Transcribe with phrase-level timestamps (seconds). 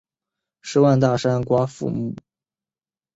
[0.63, 2.15] 十万大山瓜馥木